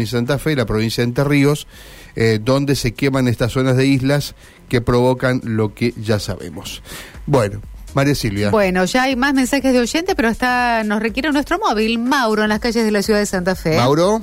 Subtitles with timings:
[0.00, 1.66] en Santa Fe la provincia de Entre Ríos,
[2.14, 4.36] eh, donde se queman estas zonas de islas
[4.68, 6.84] que provocan lo que ya sabemos.
[7.26, 7.60] Bueno.
[7.94, 8.50] María Silvia.
[8.50, 12.50] Bueno, ya hay más mensajes de oyente, pero está, nos requiere nuestro móvil, Mauro, en
[12.50, 13.76] las calles de la ciudad de Santa Fe.
[13.76, 14.20] Mauro.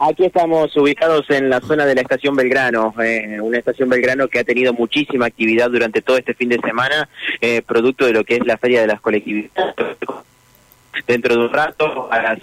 [0.00, 4.40] Aquí estamos ubicados en la zona de la estación Belgrano, eh, una estación Belgrano que
[4.40, 7.08] ha tenido muchísima actividad durante todo este fin de semana,
[7.40, 9.96] eh, producto de lo que es la Feria de las Colectividades.
[11.06, 12.38] Dentro de un rato, a las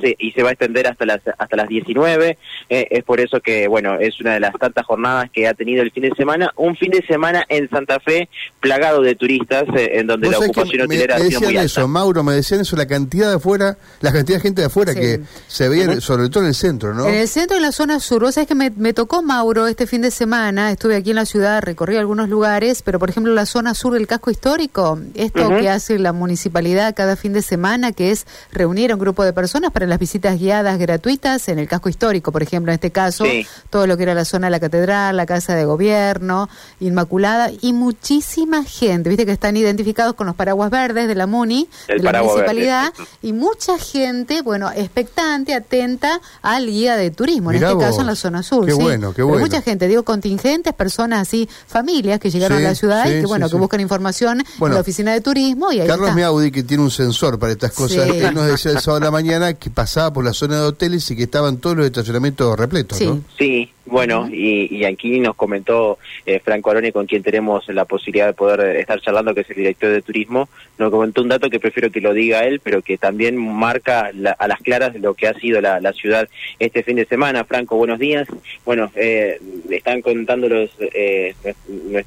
[0.00, 2.38] se, y se va a extender hasta las hasta las 19.
[2.68, 5.82] Eh, es por eso que, bueno, es una de las tantas jornadas que ha tenido
[5.82, 6.52] el fin de semana.
[6.56, 8.28] Un fin de semana en Santa Fe
[8.60, 11.88] plagado de turistas, eh, en donde la ocupación hotelera me, me decían eso.
[11.88, 15.20] Mauro, me decían eso, la cantidad de afuera, la cantidad de gente de afuera que
[15.46, 17.06] se veía, sobre todo en el centro, ¿no?
[17.06, 18.22] En el centro, en la zona sur.
[18.22, 20.70] Vos sabés que me, me tocó, Mauro, este fin de semana.
[20.70, 24.06] Estuve aquí en la ciudad, recorrí algunos lugares, pero por ejemplo, la zona sur del
[24.06, 28.94] casco histórico, esto que hace la municipalidad cada fin de semana, que es reunir a
[28.94, 32.70] un grupo de personas para las visitas guiadas gratuitas en el casco histórico, por ejemplo,
[32.70, 33.24] en este caso,
[33.70, 37.72] todo lo que era la zona de la catedral, la casa de gobierno, Inmaculada, y
[37.72, 42.22] muchísima gente, viste que están identificados con los paraguas verdes de la MUNI, de la
[42.22, 48.06] municipalidad, y mucha gente, bueno, expectante, atenta al guía de turismo, en este caso en
[48.06, 48.66] la zona sur.
[48.66, 49.40] Qué bueno, qué bueno.
[49.40, 53.50] mucha gente, digo, contingentes, personas así, familias que llegaron a la ciudad y que, bueno,
[53.50, 55.72] que buscan información en la oficina de turismo.
[55.72, 58.78] y ahí Carlos Miaudi, que tiene un sensor para estas cosas, él nos decía el
[58.78, 61.76] sábado de la mañana que pasaba por la zona de hoteles y que estaban todos
[61.76, 63.22] los estacionamientos repletos, sí.
[63.38, 68.26] Sí, bueno, y, y, aquí nos comentó eh, Franco Arone, con quien tenemos la posibilidad
[68.26, 71.60] de poder estar charlando, que es el director de turismo, nos comentó un dato que
[71.60, 75.34] prefiero que lo diga él, pero que también marca a las claras lo que ha
[75.34, 76.28] sido la, ciudad
[76.58, 77.44] este fin de semana.
[77.44, 78.26] Franco, buenos días.
[78.64, 79.38] Bueno, eh,
[79.70, 81.34] están contando los, eh,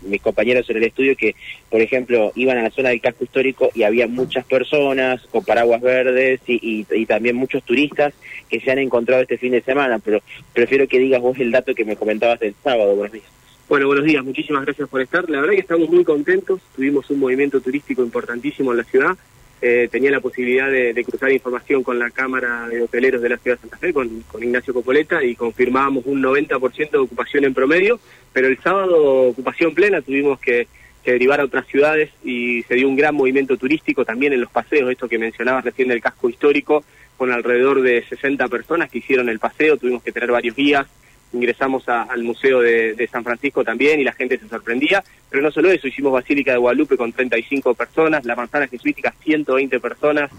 [0.02, 1.36] mis compañeros en el estudio que,
[1.70, 5.82] por ejemplo, iban a la zona del casco histórico y había muchas personas con paraguas
[5.82, 8.14] verdes y, y también muchos turistas
[8.50, 10.22] que se han encontrado este fin de semana, pero
[10.54, 12.96] prefiero que digas vos el dato que me comentabas el sábado.
[12.96, 13.38] Buenos días.
[13.70, 15.30] Bueno, buenos días, muchísimas gracias por estar.
[15.30, 19.18] La verdad que estamos muy contentos, tuvimos un movimiento turístico importantísimo en la ciudad.
[19.62, 23.58] Eh, tenía la posibilidad de, cruzar información con la Cámara de Hoteleros de la Ciudad
[23.58, 28.00] de Santa Fe, con, Ignacio Copoleta, y confirmábamos un 90% de ocupación en promedio,
[28.32, 30.68] pero el sábado ocupación plena, tuvimos que,
[31.04, 34.52] que, derivar a otras ciudades y se dio un gran movimiento turístico también en los
[34.52, 36.86] paseos, esto que mencionabas recién del casco histórico,
[37.18, 40.88] con alrededor de 60 personas que hicieron el paseo, tuvimos que tener varios guías,
[41.34, 45.70] ingresamos al Museo de, San Francisco también y la gente se sorprendía, pero no solo
[45.70, 50.32] eso, hicimos Basílica de Guadalupe con 35 personas, la Manzana Jesuítica 120 personas,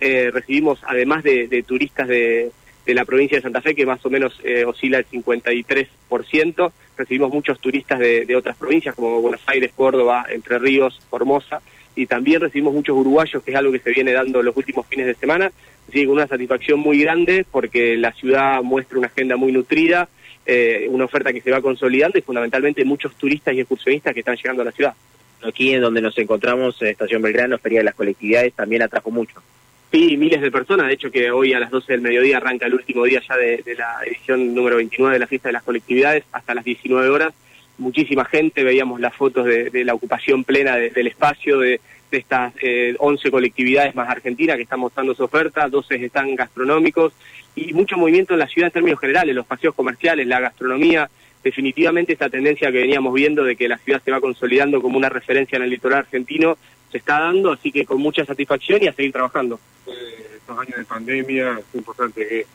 [0.00, 2.52] eh, recibimos además de, turistas de,
[2.86, 7.60] la provincia de Santa Fe, que más o menos eh, oscila el 53%, recibimos muchos
[7.60, 11.60] turistas de, otras provincias como Buenos Aires, Córdoba, Entre Ríos, Formosa,
[11.96, 15.06] y también recibimos muchos uruguayos, que es algo que se viene dando los últimos fines
[15.06, 15.50] de semana,
[15.88, 20.08] así con una satisfacción muy grande porque la ciudad muestra una agenda muy nutrida,
[20.46, 24.36] eh, una oferta que se va consolidando y fundamentalmente muchos turistas y excursionistas que están
[24.36, 24.94] llegando a la ciudad.
[25.42, 29.42] Aquí en donde nos encontramos, en Estación Belgrano, Feria de las Colectividades, también atrajo mucho.
[29.92, 32.74] Sí, miles de personas, de hecho que hoy a las 12 del mediodía arranca el
[32.74, 36.54] último día ya de, la edición número 29 de la Fiesta de las Colectividades, hasta
[36.54, 37.32] las 19 horas,
[37.78, 43.30] muchísima gente, veíamos las fotos de, la ocupación plena del espacio, de, estas eh, 11
[43.30, 47.12] colectividades más argentinas que están mostrando su oferta, 12 están gastronómicos,
[47.54, 51.10] y mucho movimiento en la ciudad en términos generales, los paseos comerciales, la gastronomía,
[51.42, 55.08] definitivamente esta tendencia que veníamos viendo de que la ciudad se va consolidando como una
[55.08, 56.56] referencia en el litoral argentino
[56.90, 59.58] se está dando, así que con mucha satisfacción y a seguir trabajando.
[60.36, 62.46] estos años de pandemia es importante que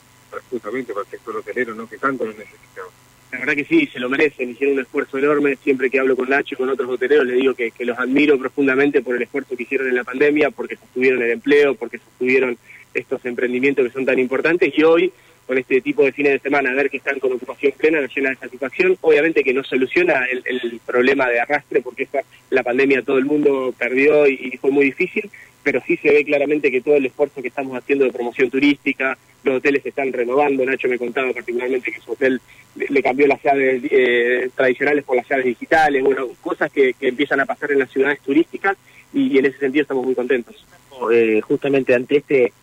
[0.49, 1.87] justamente para el sector hotelero, ¿no?
[1.87, 2.93] que tanto lo necesitamos.
[3.31, 5.55] La verdad que sí, se lo merecen, hicieron un esfuerzo enorme.
[5.55, 9.01] Siempre que hablo con Nacho y con otros hoteleros les digo que, los admiro profundamente
[9.01, 12.57] por el esfuerzo que hicieron en la pandemia, porque sostuvieron el empleo, porque sostuvieron
[12.93, 15.13] estos emprendimientos que son tan importantes y hoy
[15.47, 18.35] con este tipo de fines de semana, ver que están con ocupación plena, llena de
[18.37, 18.97] satisfacción.
[19.01, 23.73] Obviamente que no soluciona el, problema de arrastre, porque esta, la pandemia todo el mundo
[23.77, 25.29] perdió y, fue muy difícil,
[25.63, 29.17] pero sí se ve claramente que todo el esfuerzo que estamos haciendo de promoción turística,
[29.43, 30.65] los hoteles se están renovando.
[30.65, 32.41] Nacho me contaba particularmente que su hotel
[32.75, 37.45] le, cambió las llaves eh, tradicionales por las llaves digitales, bueno, cosas que, empiezan a
[37.45, 38.77] pasar en las ciudades turísticas
[39.13, 40.65] y, en ese sentido estamos muy contentos.
[41.11, 42.53] Eh, justamente ante este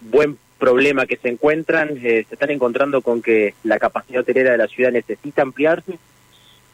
[0.00, 4.58] buen problema que se encuentran, eh, se están encontrando con que la capacidad hotelera de
[4.58, 5.98] la ciudad necesita ampliarse.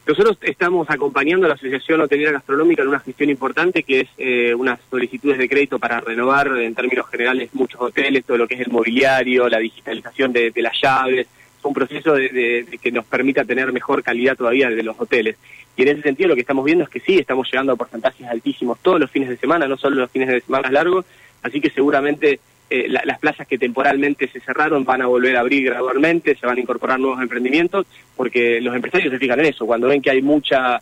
[0.06, 4.55] Nosotros estamos acompañando a la Asociación Hotelera Gastronómica en una gestión importante que es eh,
[4.55, 8.61] unas solicitudes de crédito para renovar en términos generales muchos hoteles, todo lo que es
[8.61, 11.27] el mobiliario, la digitalización de, las llaves,
[11.62, 15.37] un proceso de, que nos permita tener mejor calidad todavía de los hoteles.
[15.75, 18.27] Y en ese sentido lo que estamos viendo es que sí, estamos llegando a porcentajes
[18.27, 21.06] altísimos todos los fines de semana, no solo los fines de semana largos,
[21.43, 22.41] así que seguramente
[22.71, 26.57] eh, las plazas que temporalmente se cerraron van a volver a abrir gradualmente, se van
[26.57, 30.23] a incorporar nuevos emprendimientos, porque los empresarios se fijan en eso, cuando ven que hay
[30.23, 30.81] mucha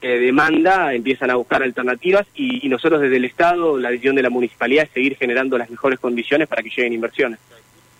[0.00, 4.28] eh, demanda, empiezan a buscar alternativas y, nosotros desde el Estado, la decisión de la
[4.28, 7.38] municipalidad es seguir generando las mejores condiciones para que lleguen inversiones.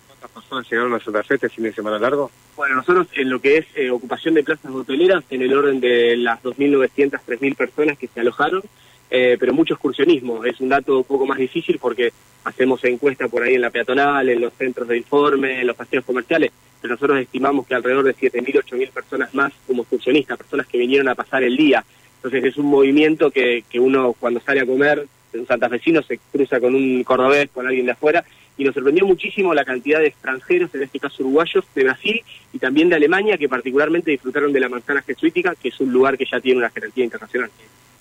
[0.07, 2.29] ¿Cuántas personas llegaron a Santa Fe este fin de semana largo?
[2.55, 6.15] Bueno, nosotros en lo que es eh, ocupación de plazas hoteleras, en el orden de
[6.15, 8.61] las 2.900, 3.000 personas que se alojaron,
[9.09, 10.43] eh, pero mucho excursionismo.
[10.43, 12.11] Es un dato un poco más difícil porque
[12.43, 16.05] hacemos encuesta por ahí en la peatonal, en los centros de informe, en los paseos
[16.05, 20.77] comerciales, pero nosotros estimamos que alrededor de 7.000, 8.000 personas más como excursionistas, personas que
[20.77, 21.83] vinieron a pasar el día.
[22.17, 26.59] Entonces es un movimiento que, que uno cuando sale a comer, un santafesino se cruza
[26.59, 28.23] con un cordobés, con alguien de afuera,
[28.57, 32.21] y nos sorprendió muchísimo la cantidad de extranjeros, en este caso uruguayos, de Brasil
[32.53, 36.17] y también de Alemania, que particularmente disfrutaron de la manzana jesuítica, que es un lugar
[36.17, 37.49] que ya tiene una jerarquía internacional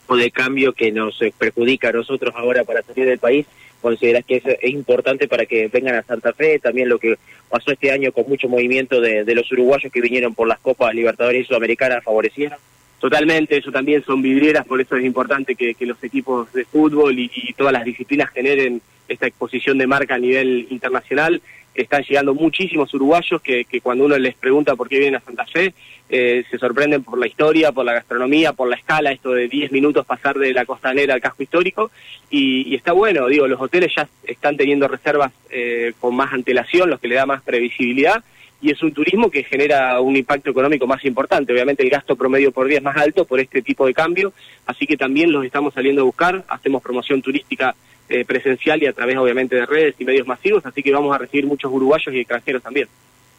[0.08, 3.46] de cambio que nos eh, perjudica a nosotros ahora para salir del país,
[3.80, 7.16] consideras que es, importante para que vengan a Santa Fe, también lo que
[7.48, 11.42] pasó este año con mucho movimiento de, los uruguayos que vinieron por las Copas Libertadores
[11.42, 12.58] y Sudamericanas favorecieron?
[12.98, 17.52] Totalmente, eso también son vidrieras, por eso es importante que, los equipos de fútbol y,
[17.56, 21.42] todas las disciplinas generen esta exposición de marca a nivel internacional
[21.74, 25.74] están llegando muchísimos uruguayos que, cuando uno les pregunta por qué vienen a Santa Fe,
[26.08, 29.72] eh, se sorprenden por la historia, por la gastronomía, por la escala, esto de 10
[29.72, 31.90] minutos pasar de la costanera al casco histórico,
[32.30, 37.00] y, está bueno, digo, los hoteles ya están teniendo reservas eh, con más antelación, los
[37.00, 38.22] que le da más previsibilidad,
[38.60, 41.52] y es un turismo que genera un impacto económico más importante.
[41.52, 44.32] Obviamente el gasto promedio por día es más alto por este tipo de cambio,
[44.64, 47.74] así que también los estamos saliendo a buscar, hacemos promoción turística
[48.08, 51.18] eh, presencial y a través obviamente de redes y medios masivos, así que vamos a
[51.18, 52.88] recibir muchos uruguayos y extranjeros también.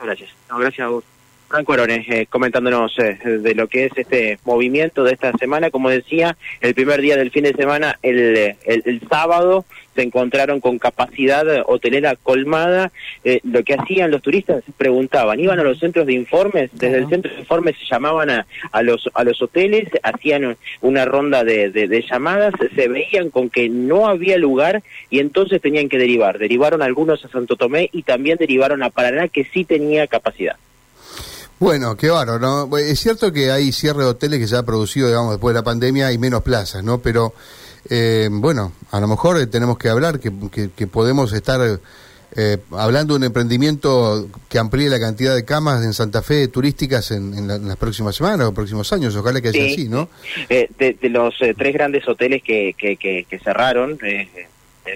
[0.01, 0.29] Gracias.
[0.49, 1.03] gracias a vos.
[1.47, 5.69] Franco Arones, eh, comentándonos eh, de lo que es este movimiento de esta semana.
[5.69, 9.65] Como decía, el primer día del fin de semana, el, el, sábado,
[9.95, 12.91] se encontraron con capacidad hotelera colmada.
[13.23, 17.09] Eh, lo que hacían los turistas, preguntaban, iban a los centros de informes, desde el
[17.09, 21.69] centro de informes se llamaban a, a, los, a los hoteles, hacían una ronda de,
[21.69, 26.39] de, de llamadas, se veían con que no había lugar y entonces tenían que derivar.
[26.39, 30.57] Derivaron algunos a Santo Tomé y también derivaron a Paraná, que sí tenía capacidad.
[31.59, 32.77] Bueno, qué bárbaro, ¿no?
[32.77, 35.63] Es cierto que hay cierre de hoteles que se ha producido, digamos, después de la
[35.63, 36.99] pandemia y menos plazas, ¿no?
[37.01, 37.33] Pero,
[37.89, 40.31] eh, bueno, a lo mejor eh, tenemos que hablar, que,
[40.75, 41.79] que, podemos estar
[42.35, 47.11] eh, hablando de un emprendimiento que amplíe la cantidad de camas en Santa Fe turísticas
[47.11, 50.09] en, las próximas semanas o próximos años, ojalá que sea así, ¿no?
[50.49, 53.97] de, los tres grandes hoteles que, que, que, cerraron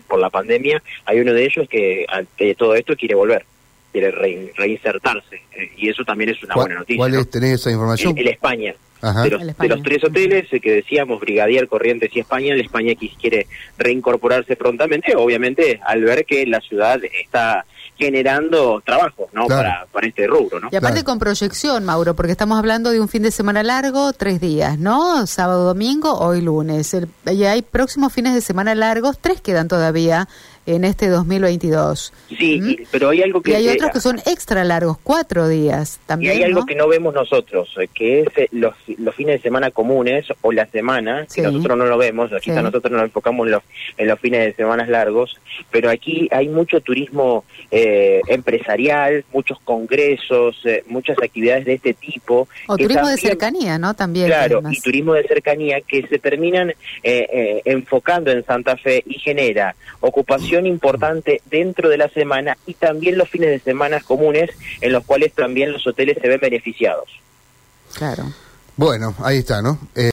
[0.07, 3.45] por la pandemia, hay uno de ellos que ante todo esto quiere volver
[3.91, 5.36] quiere reinsertarse.
[5.56, 6.97] Eh, y eso también es una buena noticia.
[6.97, 8.18] ¿Cuál es, tenés esa información?
[8.18, 8.75] El, España.
[9.01, 13.47] De los, tres hoteles eh, que decíamos, Brigadier, Corrientes y España, el España quiere
[13.77, 17.65] reincorporarse prontamente, obviamente al ver que la ciudad está
[17.97, 19.47] generando trabajo ¿no?
[19.47, 20.59] Para, para este rubro.
[20.59, 20.69] ¿no?
[20.71, 24.39] Y aparte con proyección, Mauro, porque estamos hablando de un fin de semana largo, tres
[24.39, 25.27] días, ¿no?
[25.27, 26.95] Sábado, domingo, hoy lunes.
[27.31, 30.27] y hay próximos fines de semana largos, tres quedan todavía
[30.75, 32.13] en este 2022.
[32.29, 33.51] Sí, pero hay algo que...
[33.51, 36.33] Y hay otros que son extra largos, cuatro días también.
[36.33, 39.41] Y hay algo que no vemos nosotros, eh, que es eh, los, los fines de
[39.41, 43.53] semana comunes o la semana, que nosotros no lo vemos, aquí nosotros nos enfocamos en
[43.53, 43.63] los,
[43.97, 45.37] en los fines de semana largos,
[45.71, 52.48] pero aquí hay mucho turismo eh, empresarial, muchos congresos, muchas actividades de este tipo.
[52.67, 53.93] O turismo de cercanía, ¿no?
[53.93, 54.27] También.
[54.27, 60.65] Claro, y turismo de cercanía que se terminan enfocando en Santa Fe y genera ocupación
[60.65, 64.50] importante dentro de la semana y también los fines de semana comunes
[64.82, 67.10] en los cuales también los hoteles se ven beneficiados.
[67.93, 68.24] Claro.
[68.75, 69.77] Bueno, ahí está, ¿no?
[69.93, 70.08] Eh,